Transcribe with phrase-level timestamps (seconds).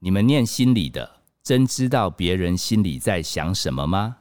[0.00, 4.18] 你们念心理的，真知道别人心里在想什么吗？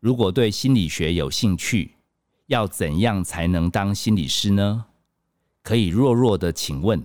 [0.00, 1.94] 如果对心理学有兴趣，
[2.48, 4.84] 要怎样才能当心理师呢？
[5.62, 7.02] 可以弱弱的请问，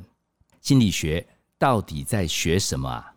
[0.59, 1.25] 心理学
[1.57, 3.13] 到底在学什么啊？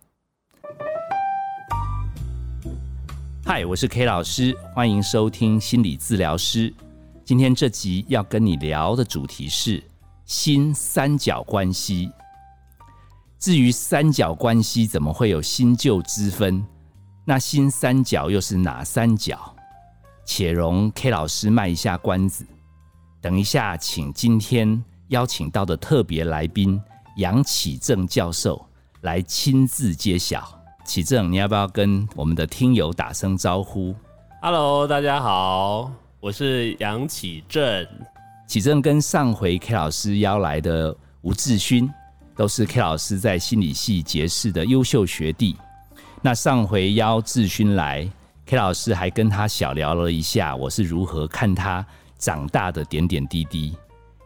[3.45, 6.73] 嗨，我是 K 老师，欢迎收听心理治疗师。
[7.25, 9.83] 今天这集要跟你聊的主题是
[10.27, 12.13] 新三角关系。
[13.47, 16.67] 至于三角关系怎么会有新旧之分？
[17.25, 19.39] 那新三角又是哪三角？
[20.25, 22.45] 且容 K 老师卖一下关子。
[23.21, 26.83] 等一下，请今天邀请到的特别来宾
[27.19, 28.67] 杨启正教授
[29.03, 30.61] 来亲自揭晓。
[30.85, 33.95] 启正，你要不要跟我们的听友打声招呼
[34.43, 37.87] ？Hello，大家好，我是杨启正。
[38.49, 41.89] 启正跟上回 K 老师邀来的吴志勋。
[42.37, 45.57] 都是 K 老师在心理系结识的优秀学弟。
[46.21, 48.07] 那上回邀志勋来
[48.45, 51.85] ，K 老师还跟他小聊了一下，我是如何看他
[52.19, 53.75] 长大的点点滴滴。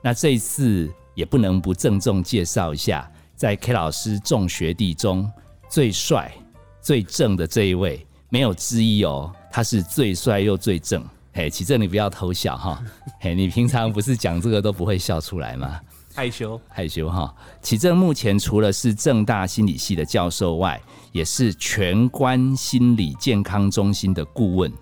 [0.02, 5.30] 那这一次也不能不郑重介绍一下，在 K 老师众学弟中
[5.68, 6.32] 最帅、
[6.80, 9.32] 最正的这一位，没有之一哦。
[9.52, 11.04] 他是最帅又最正。
[11.32, 12.82] 嘿，启正，你不要偷笑哈。
[13.20, 15.80] 嘿，你平常不是讲这个都不会笑出来吗？
[16.14, 20.80] 害羞害羞哈，启正目前除了是正大心理系的教授外，
[21.12, 24.72] 也是全关心理健康中心的顾问。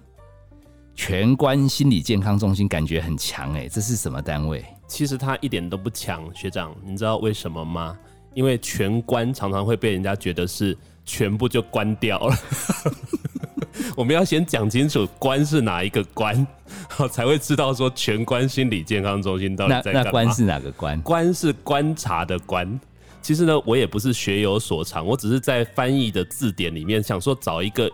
[0.94, 4.64] 全关心理健康中心感觉很强哎，这是什么单位？
[4.88, 7.96] 其实他一点都不强，学长，你知道为什么吗？
[8.34, 12.36] 因为全关常常会被人家觉得是全部就关掉了。
[13.96, 16.46] 我们要先讲清楚关是哪一个关，
[16.88, 20.02] 好才会知道说全关心理健康中心到底在干嘛。
[20.04, 21.00] 那关是哪个关？
[21.02, 22.78] 关是观察的关。
[23.20, 27.90] 其实呢，我也不是学有所长，我只是在翻译的字典里面想说找一个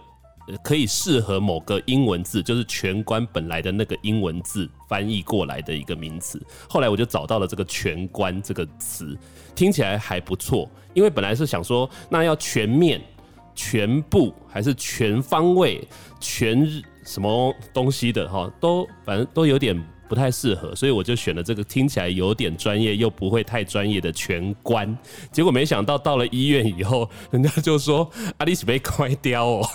[0.62, 6.40] 可以适合某个英文字，就是全关本来的那个英文字翻译过来的一个名词。
[6.68, 9.16] 后来我就找到了这个全关这个词，
[9.54, 10.70] 听起来还不错。
[10.92, 13.00] 因为本来是想说，那要全面。
[13.54, 15.86] 全部还是全方位、
[16.20, 16.66] 全
[17.04, 19.78] 什么东西的哈，都反正都有点
[20.08, 24.96] 不太适合，所以我就选了这个听起来有点专业又不会太专业的全关。
[25.32, 29.68] 结果没想到到了医院以后，人家就说阿丽是被快掉哦。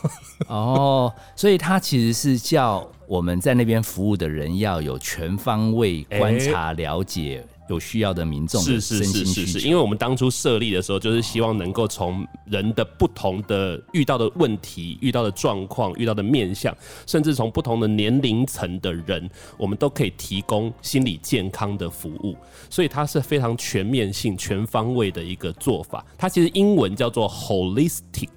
[0.47, 7.43] 哦，所以他其实是叫我们在那边服务的人要有全方位观察了解。
[7.69, 16.75] 有需要的民众是是是是是，因为我们当初设立的时候，就是希望能够从人的不同的遇到的问题、遇到的状况、遇到的面相，
[17.05, 22.35] 甚至从不同的年龄层的人，我们都可以提供心理健康的服务。
[22.69, 26.05] 所以它是非常全面性、全方位的一个做法。
[26.17, 28.27] 它其实英文叫做 holistic。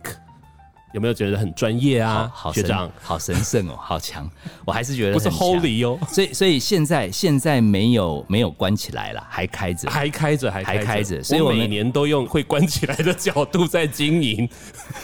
[0.93, 2.31] 有没有觉得很专业啊？
[2.35, 4.31] 好学长，好神圣哦， 好强！
[4.65, 5.99] 我还是觉得不是 Holy 哦。
[6.09, 11.23] 所以，所以现在现在没有没有关起来了，还开着，还开着，还还开着。
[11.23, 14.49] 所以我每年都用会关起来的角度在经营。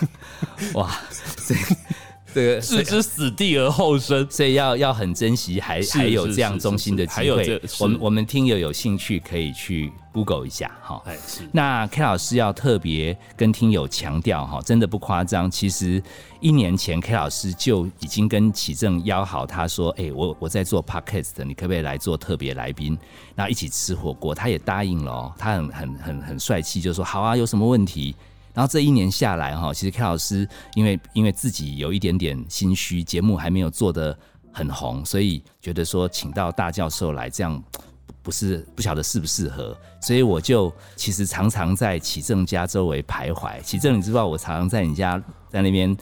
[0.75, 0.91] 哇，
[1.47, 1.55] 这。
[2.35, 7.61] 这个 置之死地而后生，所以要要很珍惜，还还有这样中心的机会。
[7.81, 11.03] 我们我们听友有兴趣可以去 Google 一下哈。
[11.07, 11.49] 哎，是。
[11.53, 15.51] 那 K 老师要特别跟听友强调哈，真的不夸张。
[15.51, 16.03] 其实
[16.41, 22.97] 一年前 K 老师就已经跟启正邀好，他说：“哎，我我在做 Podcast，你可不可以来做特别来宾，
[23.35, 28.15] 然后一起吃火锅？”他也答应了哦，他很很很很帅气，就说：“好啊，有什么问题？”
[28.55, 34.17] 然后这一年下来哈，其实 K 老师因为因为自己有一点点心虚，节目还没有做得
[34.53, 37.63] 很红，所以觉得说请到大教授来这样
[38.23, 43.61] 不是不晓得适不适合，所以我就其实常常在启正家周围徘徊。
[43.63, 45.97] 启正，你知道我常常在你家在那边。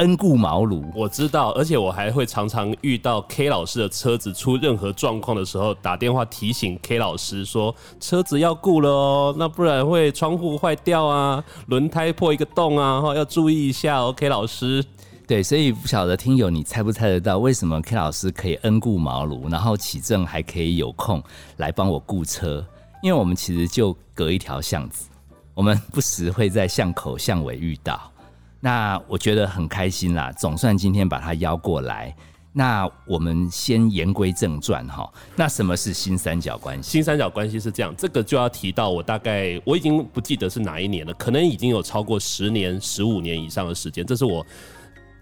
[0.00, 14.82] 恩固茅庐，我知道，而且我还会常常遇到 K 老师的车子出任何状况的时候，打电话提醒 K 老师说车子要顾了哦，那不然会窗户坏掉啊，轮胎破一个洞啊，哈，要注意一下哦，K 老师。
[15.26, 21.22] 对，所以不晓得听友你猜不猜得到，为什么 K 老师可以恩固茅庐，然后启正还可以有空
[21.58, 22.64] 来帮我顾车？
[23.02, 25.10] 因为我们其实就隔一条巷子，
[25.52, 28.10] 我们不时会在巷口巷尾遇到。
[28.60, 32.14] 那我觉得很开心啦，总算今天把他邀过来。
[32.52, 35.08] 那我们先言归正传哈。
[35.36, 36.90] 那什么是新三角关系？
[36.90, 44.04] 新三角关系是这样，这个就要提到我大概我已经不记得是哪一年了，可能已经有超过十年、十五年以上的时间。
[44.04, 44.44] 这是我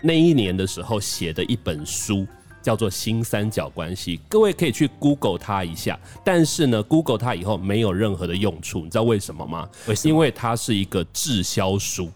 [0.00, 2.26] 那一年的时候写的一本书，
[2.62, 4.16] 叫做《新三角关系》。
[4.26, 9.68] 各位可以去 Google 它一下，但是呢，Google 它以后没有任何的用处，你知道为什么吗？
[9.86, 10.14] 为什么？
[10.14, 12.10] 因为它是一个滞销书。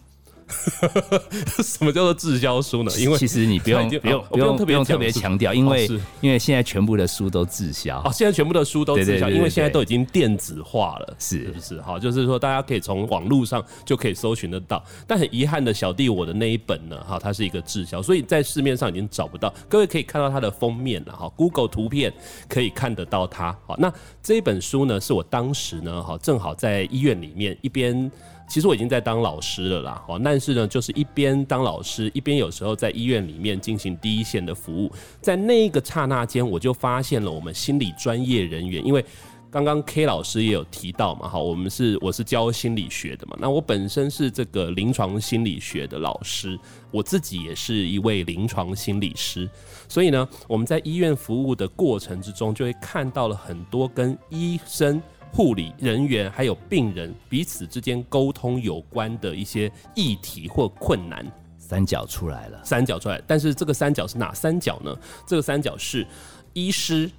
[1.62, 2.92] 什么叫做滞销书呢？
[2.98, 5.88] 因为其实你不用不用不用不用特别强调，因为
[6.20, 11.80] 因为现在全部的书都滞销哦，现在全部的书都滞销，因为现在都已经电子化了，是不是？
[11.80, 14.82] 好，就是说大家可以从网络上就可以搜寻得到。
[15.06, 19.52] 但很遗憾的，小弟我的那一本呢，哈，它是一个滞销，所以在市面上已经找不到。
[19.68, 22.12] 各位可以看到它的封面了，哈，Google 图片
[22.48, 23.56] 可以看得到它。
[23.66, 28.10] 好，那这一本书呢，是我当时呢，哈，正好在医院里面一边。
[28.52, 34.92] 其实我已经在当老师了啦，哦，但是呢，就是一边当老师，一边有时候在医院里面进行第一线的服务。
[35.22, 39.02] 在那个刹那间，我就发现了我们心理专业人员，因为
[39.50, 46.60] 刚刚 K 老师也有提到嘛，哈，我们是我是教心理学的嘛，那我本身是这个临床心理学的老师，
[46.90, 49.48] 我自己也是一位临床心理师，
[49.88, 55.02] 所以呢，我们在医院服务的过程之中，就会看到了很多跟医生。
[55.32, 61.26] 护理人员还有病人彼此之间沟通有关的一些议题或困难，
[61.56, 64.94] 三角出来了，三角出来，但是这个三角是哪三角呢？
[65.26, 66.06] 这个三角是
[66.52, 67.10] 医师、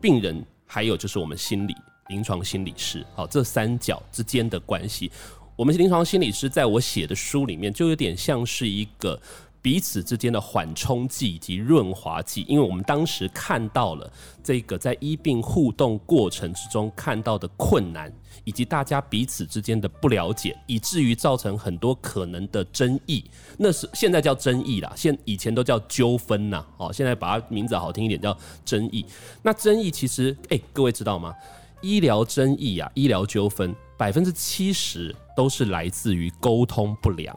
[0.00, 1.74] 病人，还有就是我们心理
[2.08, 5.10] 临床心理师，好，这三角之间的关系，
[5.56, 9.20] 我们临床心理师在我写的书里面就有点像是一个。
[9.66, 14.08] 彼此之间的缓冲剂以及润滑剂，因为我们当时看到了
[14.40, 18.08] 这个在医病互动过程之中看到的困难，
[18.44, 23.24] 以及大家彼此之间的不了解，以至于造成很多可能的争议。
[23.58, 26.64] 那是现在叫争议啦，现以前都叫纠纷呐。
[26.76, 29.04] 哦，现在把它名字好听一点叫争议。
[29.42, 31.34] 那争议其实，哎，各位知道吗？
[31.82, 37.36] 医疗争议啊，医疗纠纷百分之七十都是来自于沟通不良。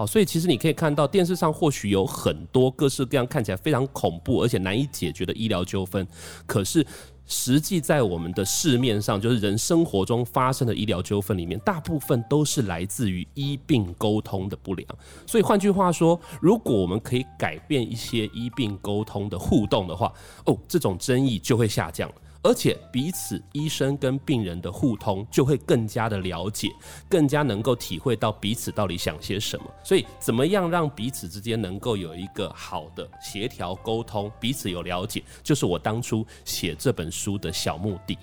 [0.00, 6.08] 好，所以其实你可以看到电视上或许有很多各式各样看起来非常恐怖而且难以解决的医疗纠纷，
[6.46, 6.82] 可是
[7.26, 14.88] 实际在我们的市面上，就是人生活中发生的医疗纠纷里面，大部分都是来自于医病沟通的不良。
[15.26, 20.10] 所以换句话说，如果我们可以改变一些医病沟通的互动的话，
[20.46, 22.10] 哦，这种争议就会下降。
[22.42, 26.70] 而且彼此医生跟病人的互通就会更加的了解，
[27.06, 29.64] 更加能够体会到彼此到底想些什么。
[29.84, 38.16] 所以，怎么样让彼此之间能够有一个好的协调沟通，彼此有了解，就是我当初写这本书的小目的。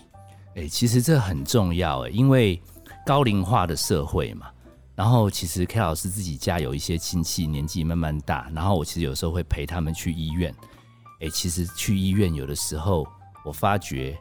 [0.56, 2.60] 诶，其实这很重要诶，因为
[3.06, 4.48] 高龄化的社会嘛。
[4.96, 10.52] 然后，其实 K 老师自己家有一些亲戚年纪慢慢大，然后我其实有时候会陪他们去医院。
[11.20, 13.06] 诶，其实去医院有的时候。
[13.48, 14.14] 我发觉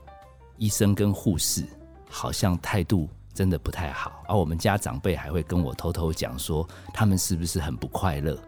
[0.57, 1.65] 医生跟护士
[2.09, 8.41] 好像态度真的不太好，而我们家长辈还会跟我偷偷讲说，他们是不是很不快乐？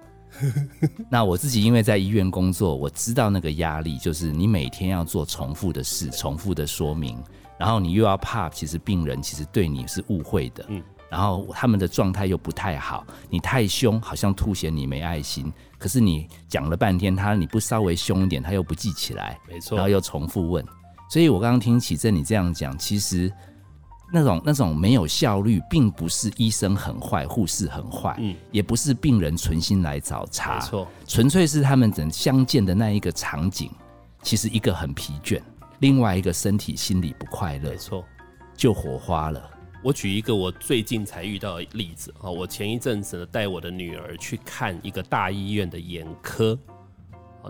[1.10, 7.20] 那我自己因为在医院工作，我知道那个压力，就是你每天要做重复的事、重复的说明，
[7.58, 10.64] 然后你又要怕，其实病人其实对你是误会的，
[11.10, 15.52] 然后他们的状态又不太好，你太凶，好像凸显你没爱心。
[15.78, 20.64] 可是你讲了半天，他你不稍微凶一点，他又不记起来，没错，然后又重复问，
[21.08, 23.32] 所以我刚刚听启正你这样讲，其实
[24.12, 33.70] 那种那种没有效率，并不是医生很坏，护士很坏，嗯，也不是病人存心来找茬，没错，纯粹是他们等相见的那一个场景，
[34.22, 35.40] 其实一个很疲倦，
[35.78, 38.04] 另外一个身体心里不快乐，没错，
[38.56, 39.50] 就火花了。
[39.82, 46.58] 我举一个我最近才遇到的例子啊，我前一阵子呢带我的女儿去看一个大医院的眼科，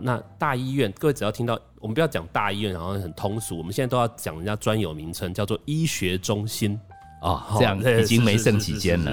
[0.01, 6.79] 那大医院各位只要听到，我们不要讲大医院，好像很通俗，我们现在都要讲人家专有名称，叫做医学中心。
[7.21, 9.11] 啊，这样已经没剩几间了。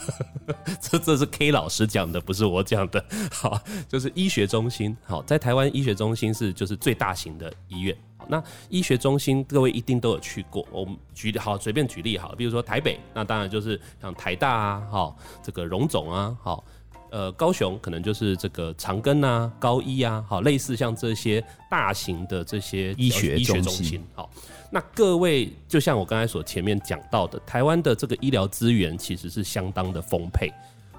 [0.80, 3.04] 这这是 K 老师讲的，不是我讲的。
[3.32, 4.96] 好，就是医学中心。
[5.04, 7.96] 好，在台湾医学中心是就是最大型的医院。
[8.28, 10.64] 那医学中心，各位一定都有去过。
[10.70, 16.64] 我们举好随便举例好，比如说台北，那当然就是像台大啊，好这个荣总啊，好
[17.12, 24.02] 呃高雄可能就是这个长庚啊、高医啊，好类似像这些大型的这些医学医学中心。
[24.14, 24.28] 好，
[24.70, 30.50] 那各位就像我刚才所前面讲到的，台湾的这个医疗资源其实是相当的丰沛，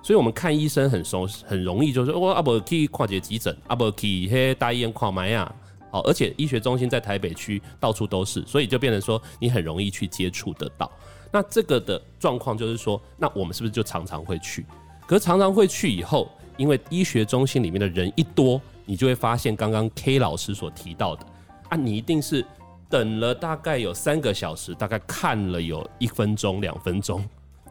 [0.03, 5.53] 所以我们看医生很熟很容易，就是我阿伯去跨界急诊，阿伯去嘿大医院跨埋啊。
[5.91, 10.91] 好，而且医学中心在台北区到处都是，所以就变成说你很容易去接触得到。
[11.31, 14.65] 那这个的状况就是说，那我们是不是就常常会去？
[15.05, 21.25] 可常常会去以后，因为医学中心里面的人一多，你就会发现刚刚 K 老师所提到的
[21.69, 22.45] 啊，你一定是
[22.89, 27.23] 等了大概有三个小时，大概看了有一分钟、两分钟，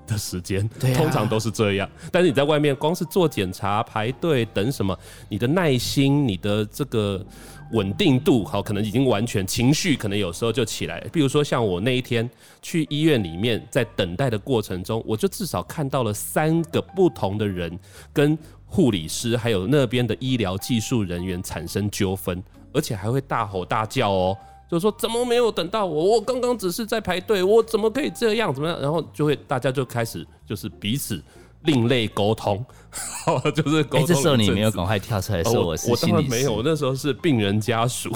[0.06, 1.88] 的时间，通常都是这样。
[2.10, 4.96] 但是你在外面光是做检查、排队等什么，
[5.28, 7.24] 你的耐心、你的这个
[7.72, 11.00] 稳定度，好，可能已经完全情绪，可能有时候就起来。
[11.12, 12.28] 比如说像我那一天
[12.60, 17.78] 去医院里面，在等待的过程中，我就至少看到了三个不同的人
[18.12, 22.42] 跟护理师还有那边的医疗技术人员产生纠纷，
[22.72, 24.36] 而且还会大吼大叫哦。
[24.72, 26.12] 就说怎么没有等到我？
[26.12, 28.52] 我刚刚只是在排队，我怎么可以这样？
[28.54, 28.80] 怎么样？
[28.80, 31.22] 然后就会大家就开始就是彼此
[31.64, 32.64] 另类沟通，
[33.54, 34.06] 就是沟通。
[34.06, 38.10] 这时候你没有赶快跳出来说我是我当然没有，我那时候是病人家属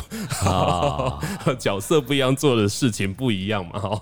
[0.46, 1.20] 啊，
[1.60, 3.78] 角色不一样，做的事情不一样嘛。
[3.78, 4.00] 哈，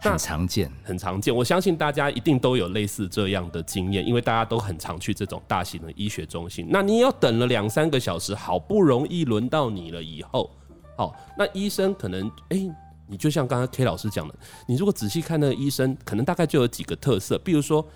[0.00, 1.34] 很常见，很常见。
[1.34, 6.68] 我相信大家一定都有类似这样的经验，因为大家都很常去这种大型的医学中心。
[6.70, 10.48] 那你要等了两三个小时，好不容易轮到你了以后。
[10.96, 12.66] 好，那医生可能，哎，
[13.06, 14.34] 你就像刚刚 K 老师讲的，
[14.66, 17.86] 你如果仔细看那个医生，可能大概就有几个特色，比如说，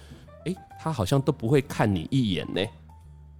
[0.45, 2.61] 哎，他好像都不会看你一眼呢，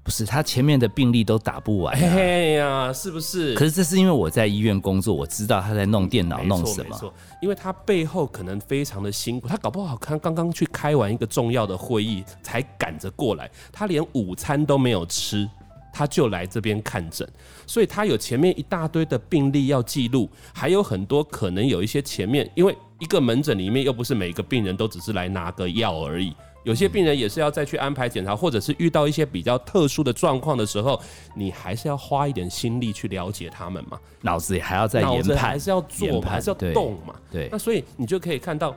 [0.03, 3.55] 不是，他前面的病例都打不完，哎呀，是不是？
[3.55, 15.47] 可是这是因为我在医院工作，我知道他在弄电脑弄什么，因为他背后可能非常的辛苦，他搞不好看刚刚去开完一个重要的会议才赶着过来，他连午餐都没有吃。
[15.93, 17.29] 他就来这边看诊，
[17.67, 31.01] 所以他有前面一大堆的病例要记录，还有很多可能有一些前面，因为一个门诊里面又不是每个病人都只是来拿个药而已，有些病人也是要再去安排检查，或者是遇到一些比较特殊的状况的时候，
[31.35, 38.77] 你还是要花一点心力去了解他们嘛，脑子也还要在研判，还是要做，还是要动嘛，对，那所以你就可以看到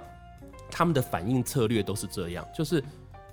[0.71, 2.83] 他们的反应策略都是这样，就是。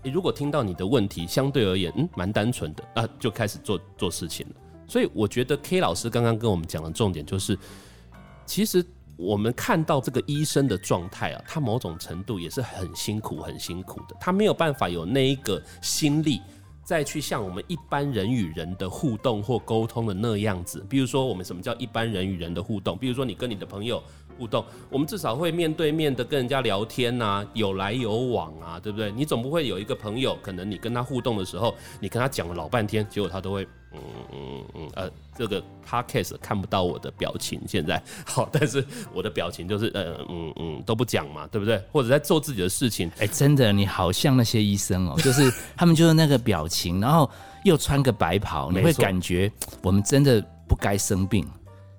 [0.02, 4.54] 你如果听到你的问题相对而言，嗯，蛮单纯的啊，就开始做做事情了。
[4.88, 7.59] 所以我觉得 K 老师刚刚跟我们讲的重点就是，
[8.47, 8.85] 其实
[9.16, 14.16] 我们看到这个医生的状态啊，他某种程度也是很辛苦、很辛苦的。
[14.19, 16.40] 他没有办法有那一个心力，
[16.83, 20.85] 再去像我们一般人与人的互动或沟通的那样子。
[20.88, 22.97] 比如说，我们什么叫一般人与人的互动？
[22.97, 24.02] 比如说，你跟你的朋友。
[24.40, 29.12] 互动，我们至少会面对面的跟人家聊天呐，有来有往啊，对不对？
[29.12, 34.00] 你总不会有一个朋友，可能你跟他互动的时候，你跟他讲了老半天，结果他都会嗯
[34.32, 38.82] 嗯嗯呃，这个 podcast 看不到我的表情，现在 好，但是
[39.12, 41.78] 我的表情就是呃嗯嗯都不讲嘛，对不对？
[41.92, 47.30] 或者在做自己的事情，哎，真的你好像那些医生哦， 就是他们就是那个表情，然后
[47.64, 51.47] 又穿个白袍，你会感觉我们真的不该生病，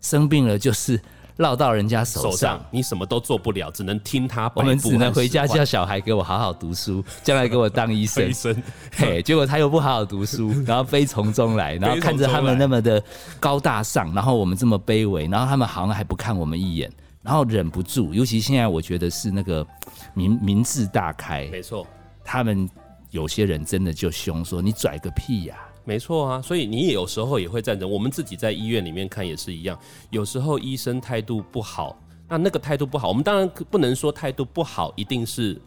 [0.02, 1.00] 生病了就是。
[1.42, 4.50] 落到人家手上，你什么都做不了，只能听他。
[4.56, 8.28] 我们只能回家叫小孩给我好好读书，将来给我当医生。
[8.30, 13.04] 医生，嘿，结果他又不好好读书， 然后非从中来，然后看着他们那么的
[13.40, 16.90] 高大上，然后我们这么卑微，然后他们好像还不看我们一眼，
[17.24, 18.14] 然后忍不住。
[18.14, 19.66] 尤其现在，我觉得是那个
[20.14, 21.86] 明明智大开，没错，
[22.24, 22.70] 他们
[23.10, 27.90] 有些人真的就凶说：“你拽个屁呀！”没错啊，所以你有时候也会战争。
[27.90, 29.78] 我们自己在医院里面看也是一样，
[30.10, 35.60] 有时候医生态度不好，那那个态度不好，我们当然不能说态度不好一定是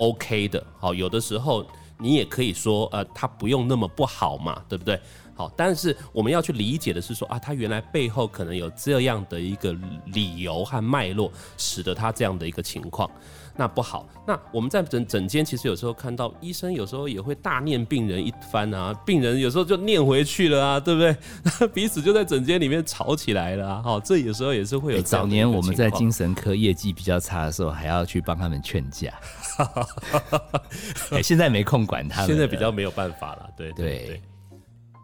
[0.00, 0.64] OK 的。
[0.78, 1.66] 好，有的时候
[1.98, 4.98] 你也可以说，呃，他不用那么不好嘛，对不对？
[5.34, 9.74] 好，但是我们要去理解的是说啊，他原来背后可能有这样的一个
[10.06, 13.10] 理由和脉络，使得他这样的一个情况。
[13.56, 14.06] 那不好。
[14.26, 21.68] 那我们在诊诊间，其实有时候看到医生，有时候也会大念病人一番啊，病人有时候就念回去了啊，对不对？
[21.74, 23.82] 彼此就在诊间里面吵起来了啊。
[23.82, 25.02] 好，这有时候也是会有。
[25.02, 29.12] 早年我们在精神科业绩比较差的时候，还要去帮他们劝架。
[31.10, 33.48] 哎，现在没空管他们，现在比较没有办法了。
[33.56, 34.22] 对对对。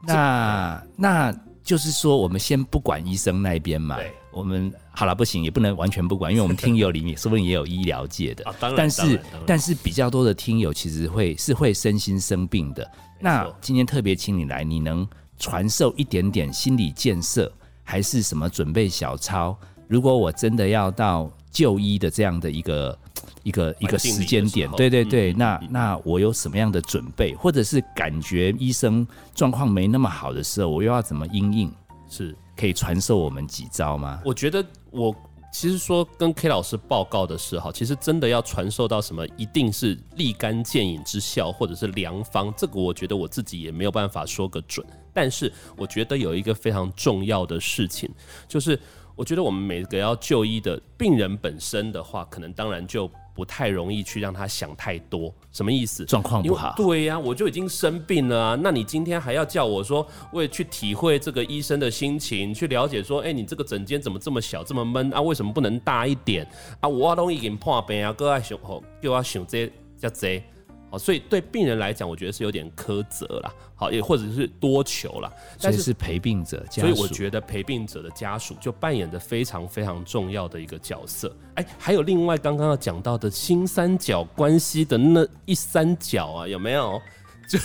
[0.07, 3.99] 那那就是说，我们先不管医生那边嘛。
[4.31, 8.45] 我们好了，不行，也不能完全不管，因为我们听友里面说不定也有医疗界的，
[8.77, 12.85] 但是但是比较多的听友其实会是会身心生病的。
[13.21, 17.49] 那今天特别请你来，你能传授一点点心理建设，
[17.85, 19.57] 还是什么准备小抄？
[19.87, 22.99] 如果我真的要到就医的这样的一个
[23.45, 31.73] 一个一个时间点，对对对，那那我有什么样的准备，或者是感觉医生状况没那么好的时候，我又要怎么应应？
[32.09, 32.35] 是。
[32.59, 34.21] 可以传授我们几招吗？
[34.25, 35.15] 我觉得我
[35.53, 42.53] 其实说跟 K 老师报告的是哈，其实真的要传授到什么，一定是立竿见影之效，或者是良方。
[42.57, 44.85] 这个我觉得我自己也没有办法说个准。
[45.15, 48.11] 但是我觉得有一个非常重要的事情，
[48.49, 48.79] 就是
[49.15, 53.09] 我觉得我们每个要就医的病人本身的话，可能当然就。
[53.39, 56.05] 不太容易去让他想太多，什么意思？
[56.05, 56.75] 状况不好。
[56.77, 65.21] 对呀，我就已经生病了啊，那你今天还要叫我说，为去体会这个医生的心情，去了解说，哎，你这个诊间怎么这么小，这么闷啊？
[65.21, 66.45] 为什么不能大一点
[66.81, 66.89] 啊？
[66.89, 70.43] 我都已经破病啊，哥爱想吼，叫我想这叫贼。
[70.91, 75.31] 好，所以对病人来讲，我觉得是有点苛责啦，好，也或者是多求啦。
[75.61, 81.35] 但是陪病者，所以我觉得陪病者的家属就扮演着非常非常重要的一个角色。
[81.55, 87.01] 哎，还有另外刚刚要讲到的新三角关系的那一三角啊，有没有？
[87.51, 87.59] 就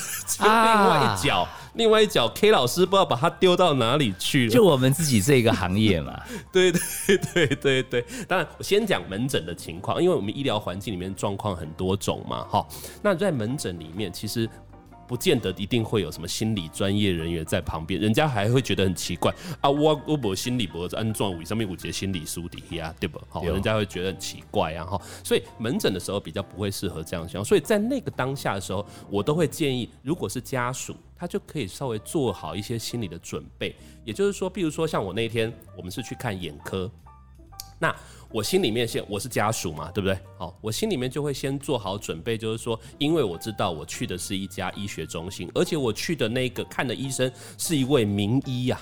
[0.43, 4.51] 另外一脚，另外一脚，K 老师不知道把它丢到哪里去了。
[4.51, 6.17] 就我们自己这个行业嘛，
[6.51, 8.05] 对对对对对。
[8.27, 12.65] 当然，我先讲门诊的情况，因为我们医疗环境里面状况很多种嘛，哈。
[13.01, 14.49] 那在门诊里面，其实。
[15.07, 19.69] 不见得一定会有什么心理专业人员在旁边，人家还会觉得很奇怪啊！
[19.69, 23.21] 我我不心理不是安装为上面五节心理书底下对不？
[23.29, 24.85] 好，人家会觉得很奇怪啊！
[24.85, 36.89] 哈，所以门诊的时候比较不会适合这样想，所以在那个当下的时候，我都会建议，如果是家属，他就可以稍微做好一些心理的准备，也就是说，比如说像我那天我们是去看眼科，
[37.83, 37.93] 那。
[38.33, 40.17] 我心里面先我是家属嘛，对不对？
[40.39, 48.81] 好，我心里面就会先做好准备，就是说，因为我知道我去的是一家医学中心，而且我去的那个看的医生是一位名医呀。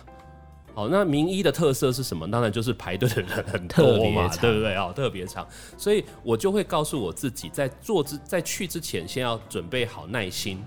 [0.73, 2.31] 好，那名医的特色是什么？
[2.31, 4.73] 当然就是排队的人很多嘛，对不对？
[4.77, 5.45] 哦，特别长，
[5.77, 10.63] 所以我就会告诉我自己，在做之在去之前，先要准备好耐心，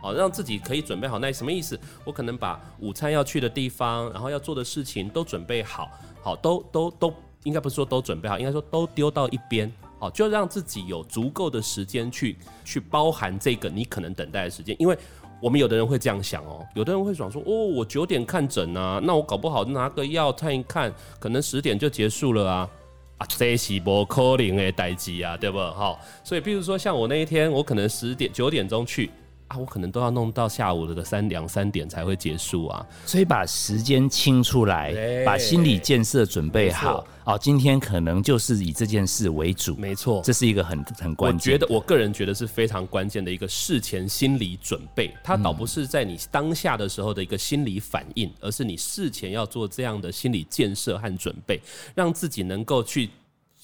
[0.00, 1.32] 好，让自己可以准备好耐。
[1.32, 1.76] 什么意思？
[2.04, 5.90] 我可能把午餐要去的地方，然后要做的事情都准备好，
[6.22, 7.12] 好，都都都。
[7.48, 14.76] 应该不是说都准备好，应该说都丢到一边，好，就让自己有足够的时间去去包含这个你可能等待的时间。
[14.78, 14.96] 因为
[15.40, 22.70] 我们有的人会这样想哦，有的人会想说，哦，我九点看诊啊，那我搞不好拿个药看一看，可能十点就结束了啊，
[23.16, 25.58] 啊，这是不可能的代机啊，对不？
[25.58, 29.10] 好，所以比如说像我那一天，我可能十点九点钟去。
[29.48, 37.06] 啊，我可能都要弄到下午的三两三点才会结束啊，所以把时间清出来，把心理建设准备好。
[37.24, 41.54] 哦，今天可能就是以这件事为主，没错，这是一个很很关键。
[41.54, 51.60] 我觉得我个人觉得是非常关键的一个事前心理准备，它倒不是在你当下的时候的一个心理反应，而是你事前要做这样的心理建设和准备，
[51.94, 53.08] 让自己能够去。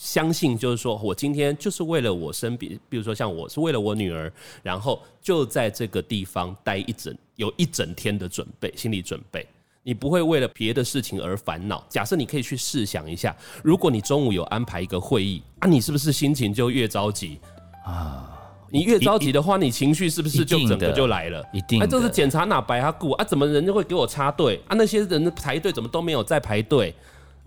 [0.04, 4.30] 相信就是说，我今天就是为了我身边，比如说像我是为了我女儿，
[4.62, 9.46] 然后就在这个地方待一整有一整天的准备，心理准备。
[9.82, 11.82] 你不会为了别的事情而烦恼。
[11.88, 17.38] 假设你可以去试想一下，如果你中午有安排一个会议啊，你是不是心情就越着急
[17.86, 18.30] 啊？
[18.70, 21.42] 你越着急的话，你情绪是不是就整个就来了？
[21.50, 21.80] 一定。
[21.80, 23.24] 哎，就是检查哪白他顾啊？
[23.24, 24.76] 怎么人就会给我插队啊？
[24.76, 26.94] 那些人排队怎么都没有在排队？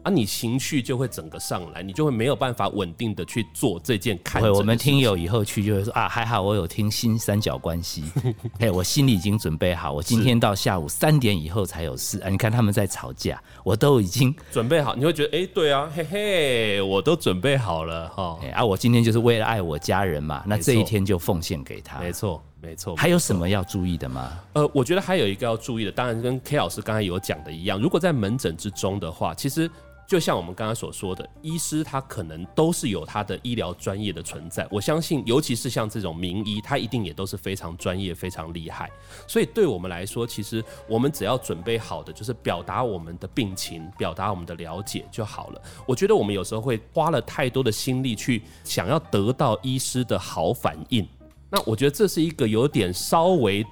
[0.08, 4.42] 啊，你情绪就会整个上来，你就会没有办法稳定的去做这件看。
[4.42, 8.06] 会，我们听友以后去就会说啊，还好我有听新三角关系，
[8.58, 12.30] 嘿，我心里已经准备好，我今天到下午三点以后才有事啊。
[12.30, 18.40] 你看他们在吵架，我都已经 准备好，你会觉得哎，对啊，嘿嘿，我都准备好了哈。
[18.54, 22.00] 啊，我今天就是为了爱我家人嘛，那这一天就奉献给他。
[22.00, 22.96] 没错，没错。
[22.96, 24.40] 还有什么要注意的吗？
[24.54, 29.70] 呃，我觉得还有一个要注意的，当然跟 K 老师刚才有讲的一样，如果在门诊之中的话，其实。
[30.08, 34.66] 就像我们刚刚所说的，医师他可能都是有他的医疗专业的存在。
[34.72, 38.90] 我相信，尤其是像这种名医，他一定也都是非常专业、非常厉害。
[39.28, 45.62] 所以，对我们来说，其实我们只要准备好的，就是表达我们的病情，表达我们的了解就好了。
[45.86, 51.06] 我觉得我们有时候会花了太多的心力去想要得到医师的好反应，
[51.50, 53.66] 那我觉得这是一个有点稍微，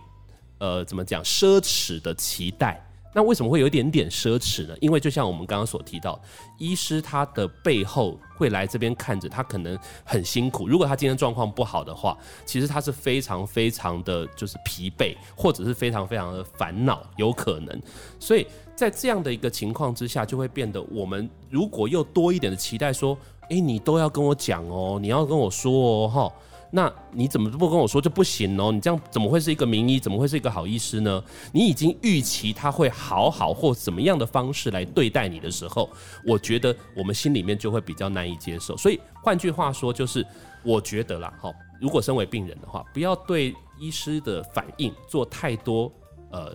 [0.58, 2.86] 呃，怎么讲奢侈的期待。
[3.16, 4.76] 那为什么会有一点点奢侈呢？
[4.82, 6.22] 因为就像我们刚刚所提到，
[6.58, 10.68] 医师他的背后会来这边看着，他可能很辛苦。
[10.68, 17.82] 如果他今天状况不好的话，其实他是非常非常的就是疲惫，或者是非常非常的烦恼，有可能。
[18.20, 23.18] 所以在这样的一个情况之下，就会变得我们如果又多一点的期待，说，
[23.50, 26.34] 诶，你都要跟我讲哦，你要跟我说哦，哈。
[26.76, 28.70] 那你怎么不跟我说就不行哦？
[28.70, 29.98] 你这样怎么会是一个名医？
[29.98, 31.24] 怎么会是一个好医师呢？
[31.54, 35.90] 你已经预期他会好好或怎么样的方式来对待你的时候，
[36.28, 38.76] 我觉得我们心里面就会比较难以接受。
[38.76, 40.28] 所以换句话说，就是
[40.64, 45.90] 我觉得啦，好，如果身为病人的话，不要对医师的反应做太多
[46.32, 46.54] 呃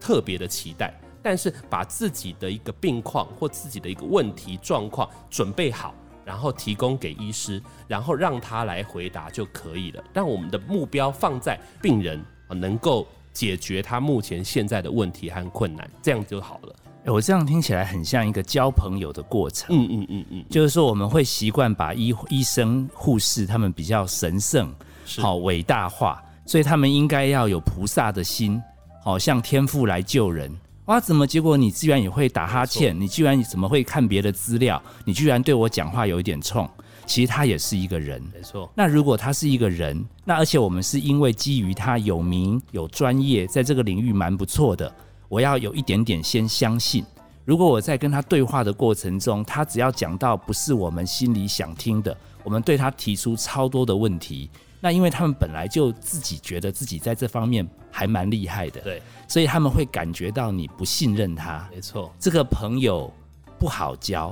[0.00, 5.94] 特别的期待，但是把自己的一个病况或自己的一个问题状况准备好。
[6.24, 10.02] 然后提供给医师，然后让他来回答就可以了。
[10.12, 16.74] 让我们的目标放在病人能够解决他目前现在的问题和困难，这样就好了。
[17.06, 19.76] 我这样听起来很像一个交朋友的过程。
[19.76, 24.74] 嗯嗯嗯嗯，就是说我们会习惯把医医生、护士他们比较神圣、
[25.18, 28.58] 好伟大化，所以他们应该要有菩萨的心，
[29.02, 30.50] 好像天父来救人。
[30.86, 31.00] 哇！
[31.00, 32.98] 怎么结果你居然也会打哈欠？
[33.00, 34.80] 你居然怎么会看别的资料？
[35.06, 36.68] 你居然对我讲话有一点冲？
[37.06, 38.22] 其实他也是一个人。
[38.34, 38.70] 没错。
[38.74, 44.94] 那如果他是一个人，那而且我们是因为基于他有名有专业，在这个领域蛮不错的，
[45.30, 47.02] 我要有一点点先相信。
[47.46, 54.50] 如果我在跟他对话的过程中，他只要讲到不是我们心里想听的，我们对他提出超多的问题，
[54.84, 61.66] 那因为他们本来就自己觉得自己在这方面还蛮厉害的，对，所以他们会感觉到你不信任他。
[61.72, 63.10] 没错，这个朋友
[63.58, 64.26] 不好交。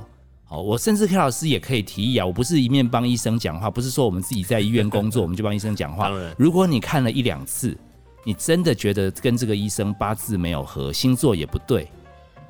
[0.49, 6.11] 哦，我甚至 K 老师也可以提议啊，我不是一面帮医生讲话，不是说我们自己在医院工作 我们就帮医生讲话。
[6.37, 7.75] 如果你看了一两次，
[8.23, 11.89] 你真的觉得跟这个医生八字没有合，星座也不对。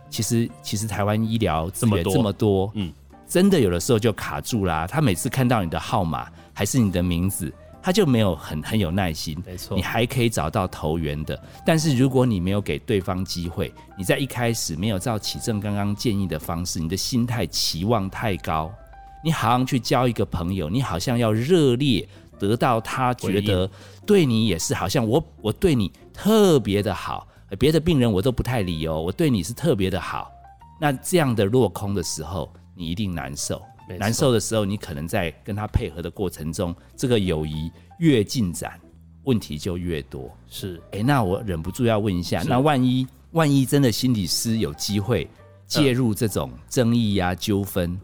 [0.10, 2.92] 其实，其实台湾医疗资源这么多，嗯，
[3.26, 4.86] 真的有的时候就卡住啦。
[4.86, 7.50] 他每次看到你的号码还是你的名字，
[7.84, 9.38] 他就没有很很有耐心。
[9.46, 11.38] 没错，你还可以找到投缘的。
[11.65, 18.74] 但是如果你没有给对方机会，你在一开始没有照启正刚刚建议的方式，你的心态期望太高，
[19.22, 22.08] 你好像去交一个朋友，你好像要热烈
[22.39, 23.69] 得到他觉得
[24.06, 27.28] 对你也是好像我我对你特别的好。
[27.60, 30.32] 别的病人我都不太理哦，我对你是特别的好。
[30.82, 33.62] 那这样的落空的时候，你一定难受。
[33.88, 38.80] 难受的时候，你可能在跟他配合的过程中，这个友谊越进展，
[39.24, 40.30] 问题就越多。
[40.48, 45.30] 是，哎，那我忍不住要问一下，那万一万一真的心理师有机会
[45.67, 48.00] 介入这种争议呀纠纷，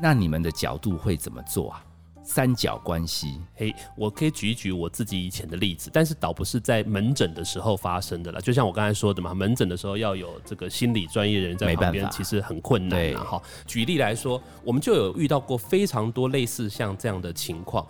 [0.00, 1.84] 那你们的角度会怎么做啊？
[2.30, 8.40] 三角关系，嘿，我可以举一举我自己以前的例子，但是倒不是在门诊的时候发生的了。
[8.40, 13.42] 就像我刚才说的嘛，门诊的时候要有这个心理专业人在旁边，其实很困难的哈。
[13.66, 17.84] 举例来说，我们就有遇到过非常多类似像这样的情况，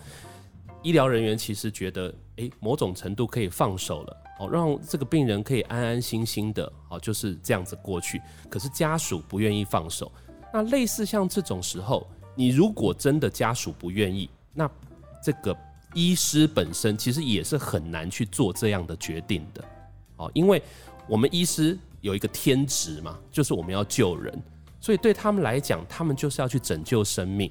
[0.83, 8.18] 医疗人员其实觉得，哎，某种程度可以放手了，哦，让这个病人可以安安心心的，哦，就是这样子过去。
[8.48, 10.11] 可是家属不愿意放手，
[10.50, 12.09] 那类似像这种时候。
[12.40, 14.66] 你如果真的家属不愿意，那
[15.22, 15.55] 这个
[15.92, 19.62] 医师本身其实也是很难去做这样的决定的，
[20.16, 20.62] 哦，因为
[21.07, 24.42] 我们医师有一个天职嘛，就是我们要救人，
[24.81, 27.50] 所以对他们来讲，他们就是要去拯救生命，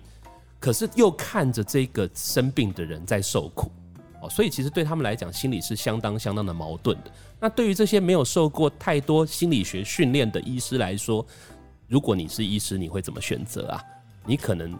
[0.59, 3.69] 可是又看着这个生病的人在受苦，
[4.23, 7.11] 哦，所以其实对他们来讲，心里是相当相当的矛盾的。
[7.39, 11.23] 那对于这些没有受过太多心理学训练的医师来说，
[11.87, 13.79] 如果你是医师，你会怎么选择啊？
[14.29, 14.71] 你可能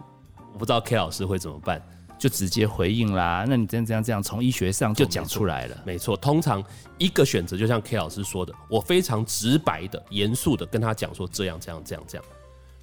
[0.52, 1.82] 我不知道 K 老师会怎么办，
[2.16, 3.44] 就直接回应啦。
[3.48, 5.76] 那你这样这样这样，从医学上就讲出来了。
[5.84, 6.62] 没错，通常
[6.98, 12.24] 一个选择就像 K 老师说的，我非常直白的、严肃的跟他讲说这样这样这样这样。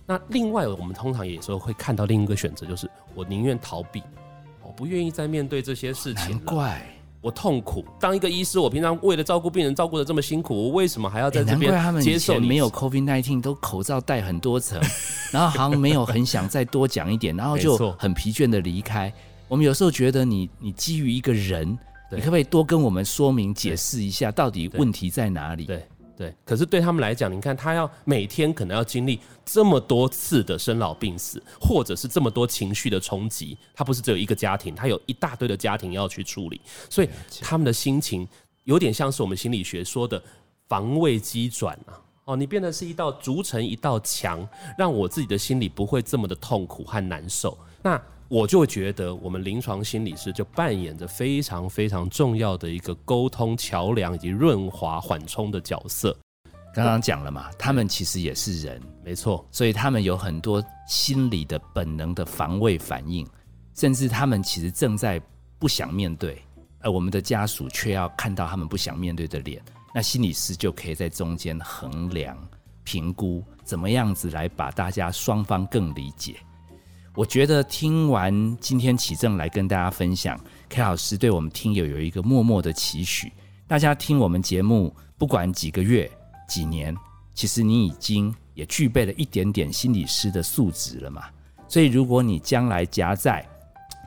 [0.06, 4.04] 那另外，我们通常有时候会看到另一个选择，就是我宁愿逃避，
[4.62, 6.32] 我不愿意再面对这些事情。
[6.32, 6.86] 难怪。
[7.22, 12.40] 我痛苦，当一个医师，我平常为了照顾病人照顾的这么辛苦，我为什么还要在这边接受？
[12.40, 14.80] 没有 COVID nineteen 都口罩戴很多层，
[15.34, 19.12] 然后好像没有很想再多讲一点，然后就很疲倦的离开。
[19.48, 21.68] 我们有时候觉得你你基于一个人，
[22.12, 25.66] 你可不可以多跟我们说明解释一下，到底问题在哪里？
[25.66, 25.86] 对。
[26.18, 38.28] 对，可是对他们来讲，你看他要每天可能要经历这么多次的生老病死，或者是这么多情绪的冲击，他不是只有一个家庭，他有一大堆的家庭要去处理，所以他们的心情
[38.64, 40.20] 有点像是我们心理学说的
[40.68, 42.02] 防卫机转啊。
[42.26, 47.58] 哦，你变得是一道筑成一道墙，让我自己的心里不会这么的痛苦和难受。
[47.84, 48.02] 那。
[48.30, 56.18] 我就觉得，我们临床心理师就扮演着非常非常重要的一个沟通桥梁以及润滑缓冲的角色。
[56.74, 63.26] 刚刚讲了嘛，他们其实也是人，没错，所以他们有很多心理的本能的防卫反应，
[63.74, 65.20] 甚至他们其实正在
[65.58, 66.40] 不想面对，
[66.82, 69.60] 而我们的家属却要看到他们不想面对的脸，
[69.94, 72.38] 那心理师就可以在中间衡量、
[72.84, 76.36] 评估，怎么样子来把大家双方更理解。
[77.18, 83.34] 我觉得听完今天启正来跟大家分享，K 老师对我们听友有一个默默的期许。
[83.66, 86.08] 大家听我们节目，不管几个月、
[86.48, 86.96] 几年，
[87.34, 91.24] 其实你已经也具备了一点点心理师的素质了嘛。
[91.68, 93.44] 所以，如果你将来夹在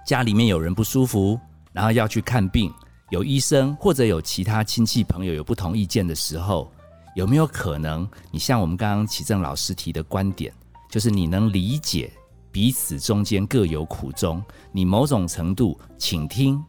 [0.07, 1.37] 家里面有人不舒服，
[1.73, 2.73] 然后要去看病，
[3.11, 6.71] 有医生或者有其他亲戚朋友有不同意见的时候，
[7.17, 10.55] 有没有可能你像我们刚刚启正老师提的观点，
[10.89, 12.09] 就是你能理解？
[12.53, 16.61] 彼此中间各有苦衷，你某种程度倾听，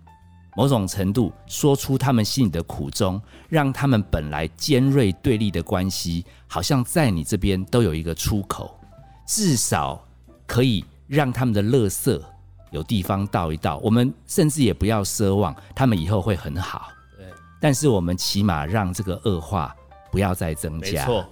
[0.56, 8.80] 某种程度说出他们心里的苦衷，让他们本来尖锐对立的关系，好像在你这边都有一个出口，
[9.26, 10.00] 至少
[10.46, 12.24] 可以让他们的乐色
[12.70, 13.78] 有地方倒一倒。
[13.78, 17.26] 我们甚至也不要奢望他们以后会很好，对，
[17.60, 19.76] 但是我们起码让这个恶化
[20.12, 20.92] 不要再增加。
[20.92, 21.26] 没错，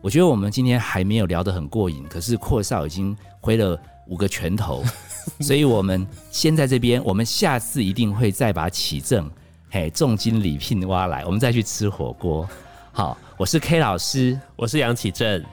[0.00, 3.76] 我觉得我们今天还没有聊得很过瘾，可是阔少已经回了。
[4.06, 4.82] 五个拳头，
[5.40, 9.30] 所以我们先在这边，我们下次一定会再把启正
[9.70, 12.48] 嘿重金礼聘挖来，我们再去吃火锅。
[12.92, 15.44] 好，我是 K 老师，我是杨启正。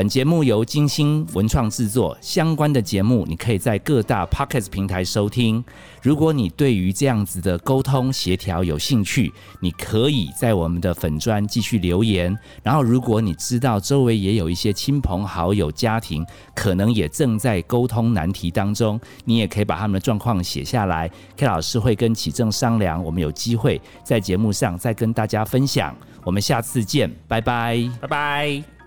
[0.00, 5.62] 本节目由金星文创制作，相关的节目你可以在各大 Pocket 平台收听。
[6.00, 12.34] 如果你对于这样子的沟通协调有兴趣，你可以在我们的粉砖继续留言。
[12.62, 25.94] 然后，如果你知道周围也有一些亲朋好友、家庭，可能也正在沟通难题当中，你也可以把他们的状况写下来，K 老师会跟启正商量，我们有机会在节目上再跟大家分享。
[26.24, 28.79] 我们下次见，拜拜，拜拜。